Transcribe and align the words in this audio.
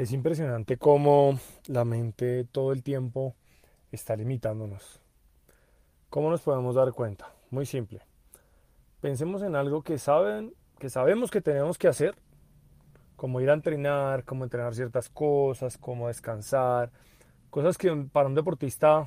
Es 0.00 0.12
impresionante 0.12 0.78
cómo 0.78 1.38
la 1.66 1.84
mente 1.84 2.44
todo 2.44 2.72
el 2.72 2.82
tiempo 2.82 3.34
está 3.92 4.16
limitándonos. 4.16 4.98
¿Cómo 6.08 6.30
nos 6.30 6.40
podemos 6.40 6.74
dar 6.74 6.90
cuenta? 6.94 7.34
Muy 7.50 7.66
simple. 7.66 8.00
Pensemos 9.02 9.42
en 9.42 9.56
algo 9.56 9.82
que 9.82 9.98
saben, 9.98 10.54
que 10.78 10.88
sabemos 10.88 11.30
que 11.30 11.42
tenemos 11.42 11.76
que 11.76 11.86
hacer, 11.86 12.14
como 13.16 13.42
ir 13.42 13.50
a 13.50 13.52
entrenar, 13.52 14.24
como 14.24 14.44
entrenar 14.44 14.74
ciertas 14.74 15.10
cosas, 15.10 15.76
como 15.76 16.08
descansar, 16.08 16.90
cosas 17.50 17.76
que 17.76 17.94
para 18.10 18.26
un 18.26 18.34
deportista 18.34 19.06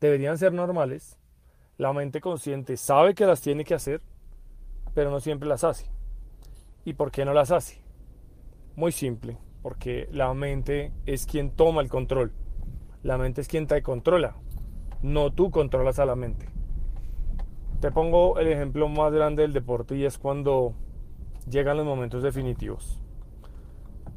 deberían 0.00 0.38
ser 0.38 0.52
normales. 0.52 1.20
La 1.78 1.92
mente 1.92 2.20
consciente 2.20 2.76
sabe 2.76 3.14
que 3.14 3.26
las 3.26 3.42
tiene 3.42 3.64
que 3.64 3.74
hacer, 3.74 4.02
pero 4.92 5.08
no 5.12 5.20
siempre 5.20 5.48
las 5.48 5.62
hace. 5.62 5.88
¿Y 6.84 6.94
por 6.94 7.12
qué 7.12 7.24
no 7.24 7.32
las 7.32 7.52
hace? 7.52 7.80
Muy 8.74 8.90
simple 8.90 9.45
porque 9.66 10.08
la 10.12 10.32
mente 10.32 10.92
es 11.06 11.26
quien 11.26 11.50
toma 11.50 11.82
el 11.82 11.88
control. 11.88 12.30
La 13.02 13.18
mente 13.18 13.40
es 13.40 13.48
quien 13.48 13.66
te 13.66 13.82
controla, 13.82 14.36
no 15.02 15.32
tú 15.32 15.50
controlas 15.50 15.98
a 15.98 16.06
la 16.06 16.14
mente. 16.14 16.46
Te 17.80 17.90
pongo 17.90 18.38
el 18.38 18.46
ejemplo 18.46 18.88
más 18.88 19.12
grande 19.12 19.42
del 19.42 19.52
deporte 19.52 19.96
y 19.96 20.04
es 20.04 20.18
cuando 20.18 20.72
llegan 21.50 21.78
los 21.78 21.84
momentos 21.84 22.22
definitivos. 22.22 23.02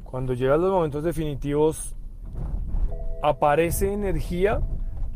Cuando 0.04 0.34
llegan 0.34 0.60
los 0.60 0.70
momentos 0.70 1.02
definitivos 1.02 1.96
aparece 3.20 3.92
energía 3.92 4.60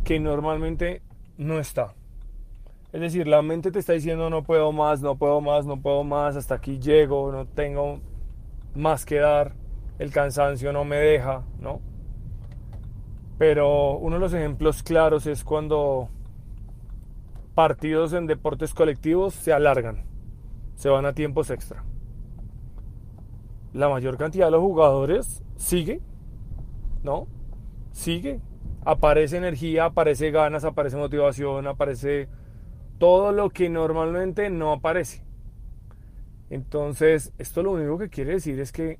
que 0.02 0.19
normalmente 0.19 1.02
no 1.38 1.60
está. 1.60 1.95
Es 2.93 3.01
decir, 3.01 3.29
la 3.29 3.41
mente 3.41 3.71
te 3.71 3.79
está 3.79 3.93
diciendo 3.93 4.29
no 4.30 4.43
puedo 4.43 4.73
más, 4.73 5.01
no 5.01 5.15
puedo 5.15 5.41
más, 5.41 5.65
no 5.65 5.80
puedo 5.80 6.02
más, 6.02 6.35
hasta 6.35 6.57
aquí 6.57 6.80
llego, 6.80 7.30
no 7.30 7.46
tengo 7.46 8.01
más 8.74 9.07
que 9.07 9.19
dar 9.21 9.62
el 9.98 10.11
cansancio 10.11 10.73
no 10.73 10.84
me 10.84 10.97
deja, 10.97 11.45
¿no? 11.59 11.80
Pero 13.39 13.96
uno 13.99 14.16
de 14.16 14.21
los 14.21 14.35
ejemplos 14.35 14.82
claros 14.82 15.27
es 15.27 15.45
cuando 15.45 16.09
partidos 17.55 18.13
en 18.13 18.27
deportes 18.27 18.74
colectivos 18.74 19.35
se 19.35 19.52
alargan, 19.52 20.05
se 20.74 20.88
van 20.88 21.07
a 21.07 21.15
tiempos 21.15 21.51
extra. 21.51 21.85
La 23.73 23.88
mayor 23.88 24.16
cantidad 24.16 24.46
de 24.46 24.52
los 24.52 24.60
jugadores 24.60 25.43
sigue, 25.57 26.01
¿no? 27.02 27.27
Sigue. 27.90 28.40
Aparece 28.85 29.38
energía, 29.38 29.87
aparece 29.87 30.30
ganas, 30.30 30.65
aparece 30.65 30.96
motivación, 30.96 31.66
aparece 31.66 32.29
todo 32.99 33.33
lo 33.33 33.51
que 33.51 33.68
normalmente 33.68 34.51
no 34.51 34.73
aparece. 34.73 35.24
Entonces, 36.51 37.33
esto 37.38 37.63
lo 37.63 37.73
único 37.73 37.99
que 37.99 38.11
quiere 38.11 38.33
decir 38.35 38.61
es 38.61 38.71
que 38.71 38.99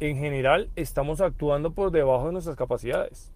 en 0.00 0.16
general 0.16 0.70
estamos 0.76 1.20
actuando 1.20 1.72
por 1.72 1.90
debajo 1.90 2.26
de 2.26 2.32
nuestras 2.32 2.56
capacidades. 2.56 3.32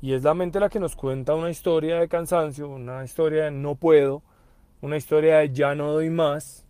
Y 0.00 0.12
es 0.12 0.22
la 0.22 0.34
mente 0.34 0.60
la 0.60 0.68
que 0.68 0.78
nos 0.78 0.94
cuenta 0.94 1.34
una 1.34 1.50
historia 1.50 1.98
de 1.98 2.08
cansancio, 2.08 2.68
una 2.68 3.04
historia 3.04 3.44
de 3.44 3.50
no 3.50 3.74
puedo, 3.74 4.22
una 4.80 4.96
historia 4.96 5.38
de 5.38 5.50
ya 5.50 5.74
no 5.74 5.92
doy 5.92 6.08
más, 6.08 6.64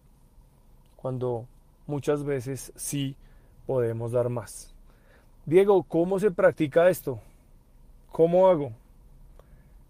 cuando 0.96 1.46
muchas 1.86 2.24
veces 2.24 2.72
sí 2.74 3.16
podemos 3.66 4.12
dar 4.12 4.30
más. 4.30 4.74
Diego, 5.44 5.82
¿cómo 5.82 6.18
se 6.18 6.30
practica 6.30 6.88
esto? 6.88 7.20
¿Cómo 8.10 8.48
hago? 8.48 8.72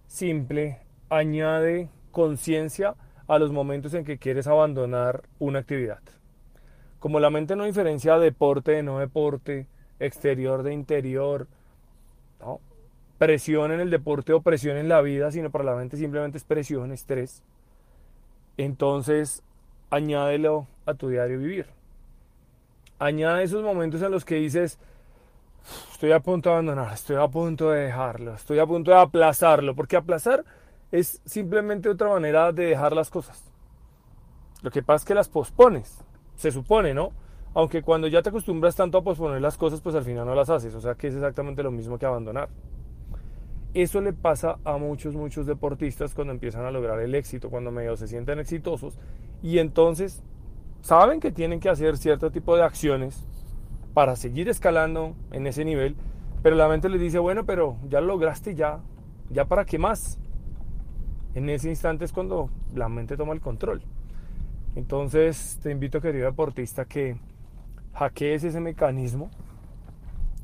Simple, 0.09 0.81
añade 1.09 1.89
conciencia 2.11 2.97
a 3.29 3.39
los 3.39 3.53
momentos 3.53 3.95
en 3.95 4.05
que 4.05 4.19
quieres 4.19 4.47
abandonar 4.47 5.23
una 5.39 5.61
actividad. 5.61 6.01
Como 6.99 7.21
la 7.21 7.31
mente 7.31 7.57
no 7.57 7.65
diferencia 7.65 8.19
deporte 8.19 8.73
de 8.73 8.83
no 8.83 8.99
deporte, 8.99 9.67
exterior 10.01 10.63
de 10.63 10.73
interior, 10.73 11.47
presión 13.19 13.73
en 13.73 13.81
el 13.81 13.91
deporte 13.91 14.33
o 14.33 14.41
presión 14.41 14.77
en 14.77 14.89
la 14.89 15.01
vida, 15.01 15.31
sino 15.31 15.51
para 15.51 15.65
la 15.65 15.75
mente 15.75 15.97
simplemente 15.97 16.39
es 16.39 16.45
presión, 16.45 16.93
estrés, 16.93 17.43
entonces 18.57 19.43
añádelo 19.91 20.67
a 20.87 20.95
tu 20.95 21.09
diario 21.09 21.39
vivir. 21.39 21.67
Añade 22.99 23.45
esos 23.45 23.63
momentos 23.63 24.03
en 24.03 24.11
los 24.11 24.25
que 24.25 24.37
dices, 24.37 24.79
estoy 25.93 26.13
a 26.13 26.21
punto 26.21 26.49
de 26.49 26.55
abandonar, 26.55 26.93
estoy 26.93 27.17
a 27.17 27.29
punto 27.29 27.71
de 27.71 27.83
dejarlo, 27.83 28.35
estoy 28.35 28.59
a 28.59 28.67
punto 28.67 28.91
de 28.91 28.99
aplazarlo, 28.99 29.75
porque 29.75 29.97
aplazar 29.97 30.45
es 30.91 31.21
simplemente 31.25 31.89
otra 31.89 32.09
manera 32.09 32.53
de 32.53 32.67
dejar 32.67 32.95
las 32.95 33.11
cosas. 33.11 33.45
Lo 34.63 34.71
que 34.71 34.83
pasa 34.83 35.03
es 35.03 35.05
que 35.05 35.15
las 35.15 35.29
pospones 35.29 36.05
se 36.39 36.53
supone, 36.53 36.95
¿no? 36.95 37.11
Aunque 37.53 37.83
cuando 37.83 38.07
ya 38.07 38.23
te 38.23 38.29
acostumbras 38.29 38.77
tanto 38.77 38.97
a 38.99 39.03
posponer 39.03 39.43
las 39.43 39.59
cosas, 39.59 39.81
pues 39.81 39.97
al 39.97 40.05
final 40.05 40.25
no 40.25 40.37
las 40.37 40.49
haces. 40.49 40.73
O 40.77 40.81
sea 40.81 40.95
que 40.95 41.09
es 41.09 41.15
exactamente 41.15 41.65
lo 41.65 41.73
mismo 41.73 41.99
que 41.99 42.07
abandonar. 42.07 42.49
Eso 43.75 44.01
le 44.01 44.13
pasa 44.13 44.59
a 44.65 44.77
muchos, 44.79 45.15
muchos 45.15 45.47
deportistas 45.47 46.15
cuando 46.15 46.33
empiezan 46.33 46.65
a 46.65 46.71
lograr 46.71 47.01
el 47.01 47.15
éxito, 47.17 47.51
cuando 47.51 47.73
medio 47.73 47.97
se 47.97 48.07
sienten 48.07 48.39
exitosos 48.39 48.99
y 49.43 49.59
entonces 49.59 50.23
saben 50.81 51.19
que 51.19 51.33
tienen 51.33 51.59
que 51.59 51.69
hacer 51.69 51.97
cierto 51.97 52.31
tipo 52.31 52.57
de 52.57 52.63
acciones 52.63 53.27
para 53.93 54.15
seguir 54.15 54.49
escalando 54.49 55.17
en 55.33 55.49
ese 55.49 55.65
nivel, 55.65 55.97
pero 56.43 56.55
la 56.55 56.69
mente 56.69 56.89
les 56.89 57.01
dice, 57.01 57.19
bueno, 57.19 57.45
pero 57.47 57.77
ya 57.89 58.01
lo 58.01 58.07
lograste, 58.07 58.55
ya, 58.55 58.81
ya 59.29 59.47
para 59.47 59.65
qué 59.65 59.79
más. 59.79 60.21
En 61.35 61.51
ese 61.51 61.69
instante 61.69 62.05
es 62.05 62.13
cuando 62.13 62.49
la 62.75 62.89
mente 62.89 63.17
toma 63.17 63.35
el 63.35 63.41
control. 63.41 63.83
Entonces 64.75 65.59
te 65.63 65.71
invito, 65.71 66.01
querido 66.01 66.27
deportista, 66.27 66.85
que 66.85 67.17
hackees 67.95 68.45
ese 68.45 68.61
mecanismo. 68.61 69.31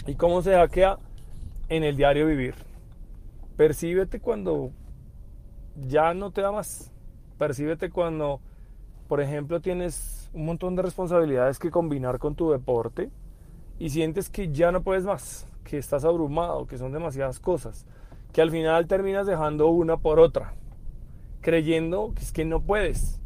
¿Y 0.07 0.17
cómo 0.17 0.43
se 0.43 0.55
hackea? 0.55 0.99
En 1.69 1.83
el 1.85 1.97
diario 1.97 2.27
vivir. 2.27 2.55
Percíbete 3.57 4.21
cuando 4.21 4.71
ya 5.89 6.15
no 6.15 6.31
te 6.31 6.43
da 6.43 6.53
más. 6.53 6.91
Percíbete 7.39 7.91
cuando, 7.91 8.41
por 9.09 9.21
ejemplo, 9.21 9.61
tienes 9.61 10.29
un 10.33 10.47
montón 10.47 10.75
de 10.75 10.83
responsabilidades 10.83 11.59
que 11.59 11.71
combinar 11.71 12.19
con 12.19 12.35
tu 12.35 12.51
deporte 12.51 13.11
y 13.79 13.91
sientes 13.91 14.29
que 14.29 14.53
ya 14.53 14.73
no 14.73 14.83
puedes 14.83 15.05
más, 15.05 15.47
que 15.65 15.79
estás 15.79 16.05
abrumado, 16.05 16.67
que 16.67 16.79
son 16.79 16.93
demasiadas 16.93 17.41
cosas, 17.41 17.87
que 18.33 18.43
al 18.43 18.51
final 18.51 18.87
terminas 18.87 19.27
dejando 19.27 19.69
una 19.69 19.97
por 19.97 20.21
otra, 20.21 20.55
creyendo 21.41 22.13
que 22.15 22.23
es 22.23 22.33
que 22.33 22.45
no 22.45 22.61
puedes, 22.61 23.21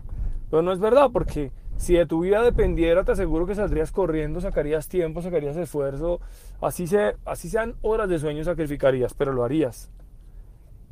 pero 0.51 0.63
no 0.63 0.73
es 0.73 0.81
verdad, 0.81 1.11
porque 1.13 1.53
si 1.77 1.95
de 1.95 2.07
tu 2.07 2.21
vida 2.21 2.43
dependiera, 2.43 3.05
te 3.05 3.13
aseguro 3.13 3.47
que 3.47 3.55
saldrías 3.55 3.93
corriendo, 3.93 4.41
sacarías 4.41 4.89
tiempo, 4.89 5.23
sacarías 5.23 5.57
esfuerzo, 5.57 6.21
así, 6.61 6.87
se, 6.87 7.17
así 7.25 7.49
sean 7.49 7.77
horas 7.83 8.09
de 8.09 8.19
sueño 8.19 8.45
sacrificarías, 8.45 9.15
pero 9.15 9.33
lo 9.33 9.45
harías. 9.45 9.91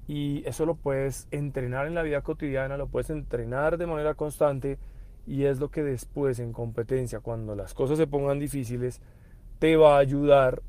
Y 0.06 0.46
eso 0.46 0.64
lo 0.66 0.76
puedes 0.76 1.26
entrenar 1.32 1.86
en 1.86 1.94
la 1.94 2.02
vida 2.02 2.20
cotidiana, 2.20 2.76
lo 2.76 2.86
puedes 2.86 3.10
entrenar 3.10 3.76
de 3.78 3.86
manera 3.86 4.14
constante 4.14 4.78
y 5.26 5.44
es 5.44 5.58
lo 5.58 5.70
que 5.70 5.82
después 5.82 6.38
en 6.38 6.52
competencia, 6.52 7.18
cuando 7.20 7.56
las 7.56 7.74
cosas 7.74 7.98
se 7.98 8.06
pongan 8.06 8.38
difíciles, 8.38 9.00
te 9.58 9.76
va 9.76 9.96
a 9.96 9.98
ayudar 9.98 10.62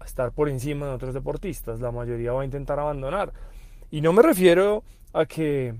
a 0.00 0.04
estar 0.04 0.32
por 0.32 0.50
encima 0.50 0.86
de 0.86 0.92
otros 0.92 1.14
deportistas. 1.14 1.80
La 1.80 1.92
mayoría 1.92 2.32
va 2.32 2.42
a 2.42 2.44
intentar 2.44 2.78
abandonar. 2.78 3.32
Y 3.90 4.02
no 4.02 4.12
me 4.12 4.22
refiero 4.22 4.84
a 5.14 5.24
que 5.24 5.74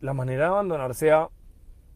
la 0.00 0.14
manera 0.14 0.44
de 0.44 0.50
abandonar 0.50 0.94
sea 0.94 1.28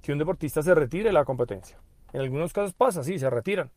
que 0.03 0.13
un 0.13 0.19
deportista 0.19 0.63
se 0.63 0.75
retire 0.75 1.05
de 1.05 1.13
la 1.13 1.25
competencia. 1.25 1.79
En 2.13 2.21
algunos 2.21 2.53
casos 2.53 2.75
pasa, 2.75 3.03
sí, 3.05 3.19
se 3.19 3.31
retiran. 3.31 3.71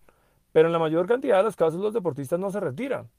Pero 0.51 0.67
en 0.67 0.73
la 0.73 0.79
mayor 0.79 1.07
cantidad 1.07 1.37
de 1.37 1.43
los 1.43 1.55
casos 1.55 1.79
los 1.79 1.93
deportistas 1.93 2.39
no 2.39 2.51
se 2.51 2.59
retiran. 2.59 3.09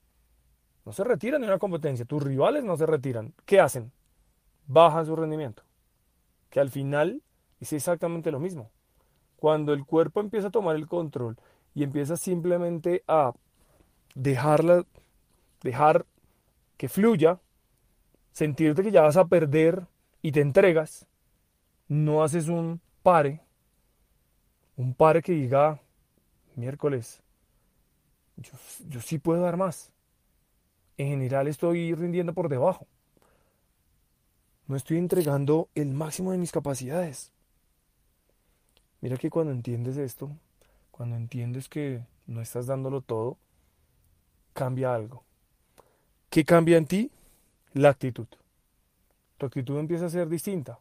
No 0.85 0.93
se 0.93 1.05
retiran 1.05 1.41
de 1.41 1.49
una 1.49 1.59
competencia. 1.59 2.05
Tus 2.05 2.23
rivales 2.23 2.65
no 2.65 2.77
se 2.77 2.87
retiran. 2.87 3.35
¿Qué 3.45 3.61
hacen? 3.61 3.93
Bajan 4.67 5.07
su 5.07 5.17
rendimiento. 5.17 5.63
Que 6.51 6.61
al 6.61 6.71
final 6.71 7.23
es 7.61 7.73
exactamente 7.73 8.31
lo 8.31 8.39
mismo. 8.39 8.71
Cuando 9.37 9.73
el 9.73 9.85
cuerpo 9.85 10.21
empieza 10.21 10.49
a 10.49 10.53
tomar 10.53 10.77
el 10.77 10.87
control 10.87 11.37
y 11.75 11.83
empieza 11.83 12.17
simplemente 12.17 13.03
a 13.09 13.33
dejarla, 14.15 14.85
dejar 15.63 16.07
que 16.77 16.89
fluya, 16.89 17.41
sentirte 18.33 18.83
que 18.83 18.91
ya 18.91 19.03
vas 19.03 19.17
a 19.17 19.27
perder 19.27 19.87
y 20.23 20.33
te 20.33 20.41
entregas, 20.41 21.07
no 21.89 22.23
haces 22.23 22.49
un 22.49 22.81
pare, 23.05 23.39
un 24.77 24.95
pare 24.95 25.21
que 25.21 25.33
diga, 25.33 25.79
miércoles, 26.57 27.23
yo, 28.89 29.01
sí 29.03 29.19
puedo 29.19 29.43
dar 29.43 29.59
más. 29.59 29.93
En 30.97 31.09
general 31.09 31.47
estoy 31.47 31.95
rindiendo 31.95 32.33
por 32.33 32.49
debajo. 32.49 32.87
No 34.67 34.75
estoy 34.75 34.97
entregando 34.97 35.69
el 35.75 35.93
máximo 35.93 36.33
de 36.33 36.39
mis 36.39 36.51
capacidades. 36.51 37.31
Mira 39.03 39.19
que 39.19 39.29
cuando 39.29 39.53
entiendes 39.53 39.99
esto, 39.99 40.31
cuando 40.91 41.17
entiendes 41.17 41.69
que 41.69 42.03
no 42.27 42.41
estás 42.41 42.67
dándolo 42.67 43.03
todo, 43.03 43.37
cambia 44.55 44.95
algo. 44.95 45.25
¿Qué 46.31 46.43
cambia 46.43 46.79
en 46.79 46.87
ti? 46.87 47.11
La 47.75 47.91
actitud. 47.91 48.29
Tu 49.37 49.45
actitud 49.45 49.79
empieza 49.79 50.07
a 50.07 50.11
ser 50.11 50.27
distinta 50.27 50.79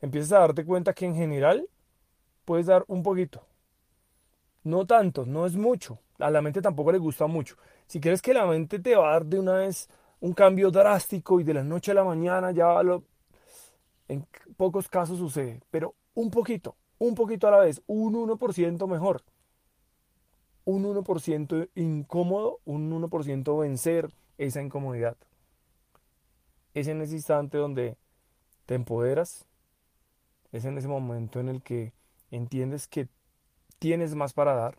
empiezas 0.00 0.32
a 0.32 0.40
darte 0.40 0.64
cuenta 0.64 0.92
que 0.92 1.06
en 1.06 1.14
general 1.14 1.68
puedes 2.44 2.66
dar 2.66 2.84
un 2.88 3.02
poquito. 3.02 3.42
No 4.64 4.86
tanto, 4.86 5.24
no 5.24 5.46
es 5.46 5.56
mucho, 5.56 5.98
A 6.18 6.30
la 6.30 6.42
mente 6.42 6.60
tampoco 6.60 6.92
le 6.92 6.98
gusta 6.98 7.26
mucho. 7.26 7.56
Si 7.86 8.00
quieres 8.00 8.20
que 8.20 8.34
la 8.34 8.44
mente 8.46 8.78
te 8.80 8.96
va 8.96 9.10
a 9.10 9.12
dar 9.12 9.26
de 9.26 9.38
una 9.38 9.54
vez 9.54 9.88
un 10.20 10.32
cambio 10.32 10.70
drástico 10.70 11.40
y 11.40 11.44
de 11.44 11.54
la 11.54 11.62
noche 11.62 11.92
a 11.92 11.94
la 11.94 12.04
mañana 12.04 12.50
ya 12.50 12.82
lo... 12.82 13.04
En 14.08 14.26
pocos 14.56 14.88
casos 14.88 15.18
sucede, 15.18 15.60
pero 15.70 15.94
un 16.14 16.30
poquito, 16.30 16.76
un 16.98 17.14
poquito 17.14 17.46
a 17.46 17.52
la 17.52 17.58
vez, 17.58 17.82
un 17.86 18.14
1% 18.14 18.86
mejor. 18.88 19.22
Un 20.64 20.84
1% 20.84 21.68
incómodo, 21.76 22.60
un 22.64 22.90
1% 22.90 23.60
vencer 23.60 24.10
esa 24.38 24.60
incomodidad. 24.60 25.16
Es 26.74 26.88
en 26.88 27.00
ese 27.00 27.14
instante 27.14 27.58
donde 27.58 27.96
te 28.66 28.74
empoderas, 28.74 29.47
es 30.52 30.64
en 30.64 30.78
ese 30.78 30.88
momento 30.88 31.40
en 31.40 31.48
el 31.48 31.62
que 31.62 31.92
entiendes 32.30 32.86
que 32.86 33.08
tienes 33.78 34.14
más 34.14 34.32
para 34.32 34.54
dar, 34.54 34.78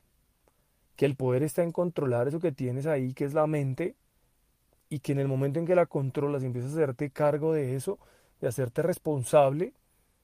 que 0.95 1.05
el 1.05 1.15
poder 1.15 1.43
está 1.43 1.63
en 1.63 1.71
controlar 1.71 2.27
eso 2.27 2.39
que 2.39 2.51
tienes 2.51 2.85
ahí, 2.85 3.13
que 3.13 3.25
es 3.25 3.33
la 3.33 3.47
mente, 3.47 3.95
y 4.89 4.99
que 4.99 5.11
en 5.11 5.19
el 5.19 5.27
momento 5.27 5.59
en 5.59 5.65
que 5.65 5.75
la 5.75 5.85
controlas 5.85 6.43
y 6.43 6.47
empiezas 6.47 6.71
a 6.71 6.73
hacerte 6.73 7.11
cargo 7.11 7.53
de 7.53 7.75
eso, 7.75 7.99
de 8.41 8.47
hacerte 8.47 8.81
responsable 8.81 9.73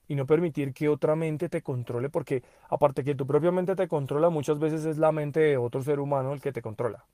y 0.08 0.14
no 0.16 0.26
permitir 0.26 0.72
que 0.72 0.88
otra 0.88 1.16
mente 1.16 1.48
te 1.48 1.62
controle, 1.62 2.10
porque 2.10 2.42
aparte 2.68 3.04
que 3.04 3.14
tu 3.14 3.26
propia 3.26 3.52
mente 3.52 3.76
te 3.76 3.88
controla, 3.88 4.28
muchas 4.28 4.58
veces 4.58 4.84
es 4.84 4.98
la 4.98 5.12
mente 5.12 5.40
de 5.40 5.56
otro 5.56 5.82
ser 5.82 6.00
humano 6.00 6.32
el 6.32 6.40
que 6.40 6.52
te 6.52 6.62
controla, 6.62 7.06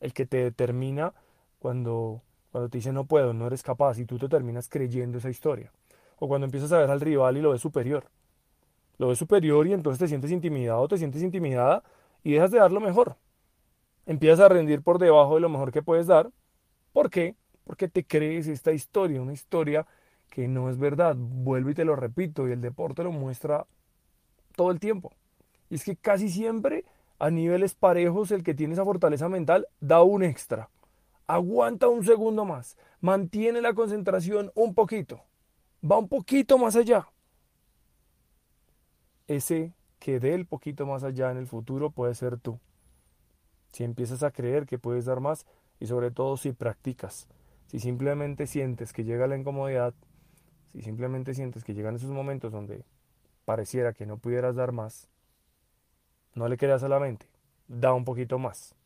el 0.00 0.12
que 0.12 0.26
te 0.26 0.38
determina 0.38 1.12
cuando, 1.58 2.22
cuando 2.50 2.68
te 2.68 2.78
dice 2.78 2.92
no 2.92 3.04
puedo, 3.04 3.32
no 3.34 3.46
eres 3.46 3.62
capaz 3.62 3.98
y 3.98 4.04
tú 4.04 4.18
te 4.18 4.28
terminas 4.28 4.68
creyendo 4.68 5.18
esa 5.18 5.30
historia. 5.30 5.72
O 6.22 6.28
cuando 6.28 6.44
empiezas 6.44 6.70
a 6.72 6.78
ver 6.78 6.90
al 6.90 7.00
rival 7.00 7.36
y 7.36 7.42
lo 7.42 7.50
ves 7.50 7.60
superior. 7.60 8.04
Lo 8.98 9.08
ves 9.08 9.18
superior 9.18 9.66
y 9.66 9.72
entonces 9.72 9.98
te 9.98 10.08
sientes 10.08 10.30
intimidado, 10.30 10.86
te 10.86 10.98
sientes 10.98 11.22
intimidada 11.22 11.82
y 12.22 12.32
dejas 12.34 12.52
de 12.52 12.58
dar 12.58 12.70
lo 12.70 12.80
mejor. 12.80 13.16
Empiezas 14.06 14.40
a 14.40 14.48
rendir 14.48 14.82
por 14.82 14.98
debajo 14.98 15.34
de 15.36 15.40
lo 15.40 15.48
mejor 15.48 15.72
que 15.72 15.82
puedes 15.82 16.06
dar 16.06 16.30
¿Por 16.92 17.10
qué? 17.10 17.36
Porque 17.64 17.88
te 17.88 18.04
crees 18.04 18.46
esta 18.46 18.72
historia, 18.72 19.22
una 19.22 19.32
historia 19.32 19.86
que 20.30 20.48
no 20.48 20.70
es 20.70 20.78
verdad. 20.78 21.16
Vuelvo 21.18 21.70
y 21.70 21.74
te 21.74 21.84
lo 21.84 21.96
repito, 21.96 22.48
y 22.48 22.52
el 22.52 22.60
deporte 22.60 23.02
lo 23.04 23.12
muestra 23.12 23.66
todo 24.56 24.70
el 24.70 24.80
tiempo. 24.80 25.12
Y 25.70 25.76
es 25.76 25.84
que 25.84 25.96
casi 25.96 26.28
siempre 26.30 26.84
a 27.18 27.30
niveles 27.30 27.74
parejos 27.74 28.30
el 28.30 28.42
que 28.42 28.54
tiene 28.54 28.74
esa 28.74 28.84
fortaleza 28.84 29.28
mental 29.28 29.66
da 29.80 30.02
un 30.02 30.22
extra. 30.22 30.68
Aguanta 31.26 31.88
un 31.88 32.04
segundo 32.04 32.44
más. 32.44 32.76
Mantiene 33.00 33.62
la 33.62 33.74
concentración 33.74 34.52
un 34.54 34.74
poquito. 34.74 35.22
Va 35.84 35.98
un 35.98 36.08
poquito 36.08 36.58
más 36.58 36.76
allá. 36.76 37.08
Ese 39.26 39.72
que 39.98 40.20
dé 40.20 40.34
el 40.34 40.46
poquito 40.46 40.86
más 40.86 41.04
allá 41.04 41.30
en 41.30 41.38
el 41.38 41.46
futuro 41.46 41.90
puede 41.90 42.14
ser 42.14 42.38
tú. 42.38 42.58
Si 43.72 43.84
empiezas 43.84 44.22
a 44.22 44.30
creer 44.30 44.66
que 44.66 44.78
puedes 44.78 45.04
dar 45.04 45.20
más, 45.20 45.46
y 45.82 45.86
sobre 45.86 46.12
todo 46.12 46.36
si 46.36 46.52
practicas. 46.52 47.26
Si 47.66 47.80
simplemente 47.80 48.46
sientes 48.46 48.92
que 48.92 49.02
llega 49.02 49.26
la 49.26 49.36
incomodidad, 49.36 49.94
si 50.72 50.82
simplemente 50.82 51.34
sientes 51.34 51.64
que 51.64 51.74
llegan 51.74 51.96
esos 51.96 52.10
momentos 52.10 52.52
donde 52.52 52.84
pareciera 53.44 53.92
que 53.92 54.06
no 54.06 54.16
pudieras 54.16 54.54
dar 54.54 54.70
más, 54.70 55.08
no 56.34 56.48
le 56.48 56.56
creas 56.56 56.84
a 56.84 56.88
la 56.88 57.00
mente, 57.00 57.26
da 57.66 57.94
un 57.94 58.04
poquito 58.04 58.38
más. 58.38 58.76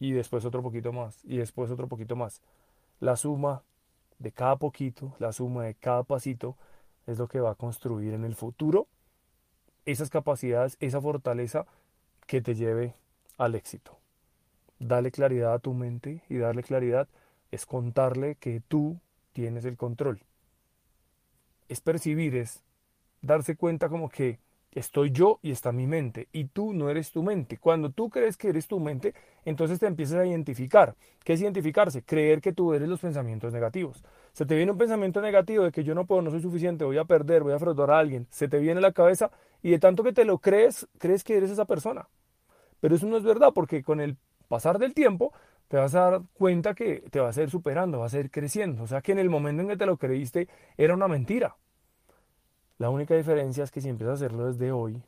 Y 0.00 0.12
después 0.12 0.44
otro 0.46 0.62
poquito 0.62 0.92
más. 0.92 1.22
Y 1.24 1.38
después 1.38 1.70
otro 1.70 1.88
poquito 1.88 2.16
más. 2.16 2.40
La 3.00 3.16
suma 3.16 3.62
de 4.18 4.32
cada 4.32 4.56
poquito, 4.56 5.14
la 5.18 5.32
suma 5.32 5.64
de 5.64 5.74
cada 5.74 6.02
pasito, 6.02 6.56
es 7.06 7.18
lo 7.18 7.28
que 7.28 7.40
va 7.40 7.50
a 7.52 7.54
construir 7.54 8.14
en 8.14 8.24
el 8.24 8.34
futuro 8.34 8.86
esas 9.86 10.10
capacidades, 10.10 10.76
esa 10.80 11.00
fortaleza 11.00 11.66
que 12.26 12.42
te 12.42 12.54
lleve 12.54 12.94
al 13.38 13.54
éxito. 13.54 13.98
Dale 14.78 15.10
claridad 15.10 15.54
a 15.54 15.58
tu 15.58 15.72
mente 15.72 16.22
y 16.28 16.36
darle 16.36 16.62
claridad 16.62 17.08
es 17.50 17.64
contarle 17.64 18.34
que 18.34 18.60
tú 18.60 19.00
tienes 19.32 19.64
el 19.64 19.76
control. 19.76 20.20
Es 21.68 21.80
percibir, 21.80 22.36
es 22.36 22.62
darse 23.22 23.56
cuenta 23.56 23.88
como 23.88 24.08
que 24.08 24.38
estoy 24.72 25.10
yo 25.10 25.38
y 25.42 25.50
está 25.50 25.72
mi 25.72 25.86
mente 25.86 26.28
y 26.32 26.44
tú 26.44 26.72
no 26.72 26.90
eres 26.90 27.10
tu 27.10 27.22
mente. 27.22 27.58
Cuando 27.58 27.90
tú 27.90 28.10
crees 28.10 28.36
que 28.36 28.48
eres 28.48 28.66
tu 28.66 28.80
mente, 28.80 29.14
entonces 29.44 29.78
te 29.78 29.86
empiezas 29.86 30.20
a 30.20 30.26
identificar. 30.26 30.94
¿Qué 31.24 31.34
es 31.34 31.40
identificarse? 31.40 32.02
Creer 32.02 32.40
que 32.40 32.52
tú 32.52 32.74
eres 32.74 32.88
los 32.88 33.00
pensamientos 33.00 33.52
negativos. 33.52 34.04
Se 34.32 34.46
te 34.46 34.56
viene 34.56 34.72
un 34.72 34.78
pensamiento 34.78 35.20
negativo 35.20 35.64
de 35.64 35.72
que 35.72 35.84
yo 35.84 35.94
no 35.94 36.06
puedo, 36.06 36.22
no 36.22 36.30
soy 36.30 36.42
suficiente, 36.42 36.84
voy 36.84 36.98
a 36.98 37.04
perder, 37.04 37.42
voy 37.42 37.52
a 37.52 37.58
fraudar 37.58 37.90
a 37.90 37.98
alguien. 37.98 38.26
Se 38.30 38.48
te 38.48 38.58
viene 38.58 38.78
a 38.78 38.82
la 38.82 38.92
cabeza 38.92 39.30
y 39.62 39.70
de 39.70 39.78
tanto 39.78 40.02
que 40.04 40.12
te 40.12 40.24
lo 40.24 40.38
crees, 40.38 40.86
crees 40.98 41.24
que 41.24 41.36
eres 41.36 41.50
esa 41.50 41.64
persona. 41.64 42.08
Pero 42.80 42.94
eso 42.94 43.06
no 43.06 43.16
es 43.16 43.24
verdad 43.24 43.52
porque 43.54 43.82
con 43.82 44.00
el 44.00 44.16
pasar 44.48 44.78
del 44.78 44.94
tiempo, 44.94 45.32
te 45.68 45.76
vas 45.76 45.94
a 45.94 46.10
dar 46.10 46.22
cuenta 46.32 46.74
que 46.74 47.04
te 47.10 47.20
vas 47.20 47.36
a 47.38 47.42
ir 47.42 47.50
superando, 47.50 48.00
vas 48.00 48.14
a 48.14 48.20
ir 48.20 48.30
creciendo. 48.30 48.82
O 48.82 48.86
sea 48.86 49.02
que 49.02 49.12
en 49.12 49.18
el 49.18 49.30
momento 49.30 49.62
en 49.62 49.68
que 49.68 49.76
te 49.76 49.86
lo 49.86 49.98
creíste 49.98 50.48
era 50.76 50.94
una 50.94 51.08
mentira. 51.08 51.56
La 52.78 52.90
única 52.90 53.16
diferencia 53.16 53.64
es 53.64 53.72
que 53.72 53.80
si 53.80 53.88
empiezas 53.88 54.12
a 54.12 54.24
hacerlo 54.24 54.46
desde 54.46 54.70
hoy, 54.70 55.02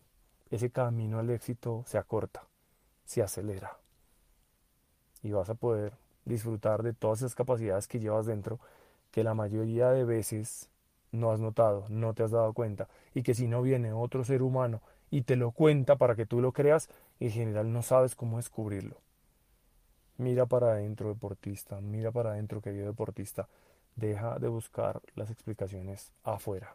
ese 0.50 0.70
camino 0.70 1.20
al 1.20 1.30
éxito 1.30 1.84
se 1.86 1.98
acorta, 1.98 2.42
se 3.04 3.22
acelera. 3.22 3.76
Y 5.22 5.30
vas 5.30 5.50
a 5.50 5.54
poder 5.54 5.92
disfrutar 6.24 6.82
de 6.82 6.94
todas 6.94 7.20
esas 7.20 7.36
capacidades 7.36 7.86
que 7.86 8.00
llevas 8.00 8.26
dentro, 8.26 8.58
que 9.12 9.22
la 9.22 9.34
mayoría 9.34 9.90
de 9.90 10.04
veces 10.04 10.68
no 11.12 11.30
has 11.30 11.38
notado, 11.38 11.86
no 11.90 12.12
te 12.12 12.24
has 12.24 12.32
dado 12.32 12.52
cuenta. 12.54 12.88
Y 13.14 13.22
que 13.22 13.34
si 13.34 13.46
no 13.46 13.62
viene 13.62 13.92
otro 13.92 14.24
ser 14.24 14.42
humano 14.42 14.82
y 15.08 15.22
te 15.22 15.36
lo 15.36 15.52
cuenta 15.52 15.94
para 15.94 16.16
que 16.16 16.26
tú 16.26 16.40
lo 16.40 16.50
creas, 16.50 16.88
en 17.20 17.30
general 17.30 17.72
no 17.72 17.82
sabes 17.82 18.16
cómo 18.16 18.38
descubrirlo. 18.38 18.96
Mira 20.18 20.44
para 20.44 20.72
adentro, 20.72 21.08
deportista, 21.08 21.80
mira 21.80 22.10
para 22.10 22.30
adentro, 22.30 22.60
querido 22.60 22.86
deportista. 22.86 23.48
Deja 23.94 24.40
de 24.40 24.48
buscar 24.48 25.00
las 25.14 25.30
explicaciones 25.30 26.12
afuera. 26.24 26.74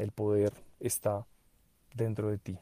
El 0.00 0.12
poder 0.12 0.54
está 0.80 1.26
dentro 1.94 2.30
de 2.30 2.38
ti. 2.38 2.58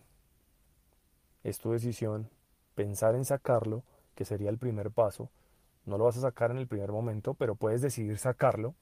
Es 1.45 1.61
tu 1.61 1.71
decisión 1.71 2.29
pensar 2.75 3.15
en 3.15 3.25
sacarlo, 3.25 3.85
que 4.17 4.25
sería 4.25 4.51
el 4.51 4.59
primer 4.59 4.91
paso. 4.91 5.31
No 5.87 5.99
lo 5.99 6.07
vas 6.07 6.17
a 6.17 6.23
sacar 6.23 6.51
en 6.51 6.59
el 6.59 6.67
primer 6.67 6.91
momento, 6.91 7.35
pero 7.35 7.55
puedes 7.55 7.81
decidir 7.81 8.19
sacarlo 8.19 8.75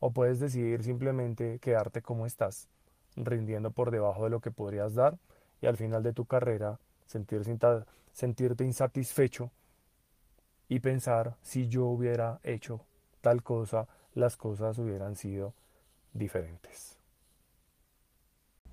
o 0.00 0.10
puedes 0.10 0.38
decidir 0.38 0.84
simplemente 0.84 1.58
quedarte 1.60 2.02
como 2.02 2.26
estás, 2.26 2.68
rindiendo 3.16 3.70
por 3.70 3.90
debajo 3.90 4.24
de 4.24 4.30
lo 4.30 4.40
que 4.40 4.50
podrías 4.50 4.94
dar 4.94 5.16
y 5.62 5.66
al 5.66 5.78
final 5.78 6.02
de 6.02 6.12
tu 6.12 6.26
carrera 6.26 6.78
sentirte 7.06 8.64
insatisfecho 8.66 9.50
y 10.68 10.80
pensar 10.80 11.36
si 11.40 11.68
yo 11.68 11.86
hubiera 11.86 12.38
hecho 12.42 12.84
tal 13.22 13.42
cosa, 13.42 13.88
las 14.12 14.36
cosas 14.36 14.76
hubieran 14.76 15.16
sido 15.16 15.54
diferentes. 16.12 16.98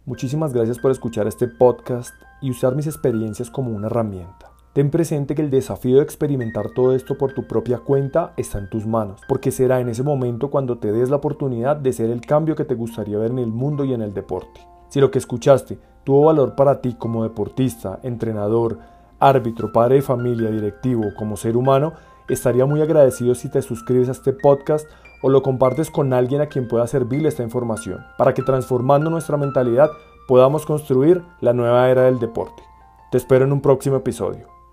Muchísimas 0.03 0.51
gracias 0.51 0.79
por 0.79 0.89
escuchar 0.89 1.27
este 1.27 1.48
podcast 1.48 2.15
y 2.41 2.50
usar 2.50 2.75
mis 2.75 2.88
experiencias 2.88 3.51
como 3.51 3.70
una 3.70 3.86
herramienta. 3.86 4.50
Ten 4.74 4.89
presente 4.89 5.36
que 5.36 5.43
el 5.43 5.51
desafío 5.51 5.98
de 5.98 6.03
experimentar 6.03 6.72
todo 6.72 6.96
esto 6.96 7.20
por 7.20 7.34
tu 7.34 7.46
propia 7.46 7.77
cuenta 7.77 8.34
está 8.36 8.58
en 8.58 8.67
tus 8.67 8.88
manos, 8.88 9.22
porque 9.27 9.51
será 9.51 9.79
en 9.79 9.89
ese 9.89 10.01
momento 10.01 10.50
cuando 10.50 10.79
te 10.79 10.91
des 10.91 11.12
la 11.12 11.17
oportunidad 11.17 11.75
de 11.75 11.93
ser 11.93 12.10
el 12.10 12.22
cambio 12.22 12.55
que 12.55 12.65
te 12.65 12.74
gustaría 12.74 13.20
ver 13.20 13.29
en 13.29 13.38
el 13.38 13.51
mundo 13.51 13.86
y 13.86 13.93
en 13.93 14.01
el 14.01 14.12
deporte. 14.12 14.62
Si 14.89 15.00
lo 15.00 15.12
que 15.12 15.20
escuchaste 15.20 15.77
tuvo 16.03 16.25
valor 16.25 16.55
para 16.55 16.81
ti 16.81 16.96
como 16.96 17.22
deportista, 17.22 18.00
entrenador, 18.01 18.79
árbitro, 19.20 19.72
padre 19.72 19.98
de 19.98 20.01
familia, 20.01 20.50
directivo, 20.50 21.13
como 21.15 21.38
ser 21.38 21.55
humano, 21.55 21.93
estaría 22.27 22.65
muy 22.65 22.81
agradecido 22.81 23.36
si 23.36 23.50
te 23.50 23.62
suscribes 23.62 24.10
a 24.10 24.13
este 24.13 24.34
podcast 24.34 24.89
o 25.21 25.29
lo 25.29 25.41
compartes 25.41 25.89
con 25.89 26.13
alguien 26.13 26.41
a 26.41 26.47
quien 26.47 26.67
pueda 26.67 26.87
servirle 26.87 27.29
esta 27.29 27.43
información, 27.43 28.05
para 28.17 28.33
que 28.33 28.43
transformando 28.43 29.09
nuestra 29.09 29.37
mentalidad 29.37 29.91
podamos 30.27 30.65
construir 30.65 31.23
la 31.39 31.53
nueva 31.53 31.89
era 31.89 32.03
del 32.03 32.19
deporte. 32.19 32.63
Te 33.11 33.17
espero 33.17 33.45
en 33.45 33.51
un 33.51 33.61
próximo 33.61 33.97
episodio. 33.97 34.50